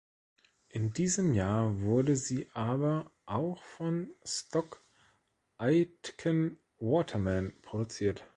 In 0.69 0.93
diesem 0.93 1.35
Jahr 1.35 1.79
wurde 1.81 2.15
sie 2.15 2.49
aber 2.55 3.11
auch 3.27 3.61
von 3.63 4.09
Stock 4.23 4.83
Aitken 5.59 6.57
Waterman 6.79 7.53
produziert. 7.61 8.25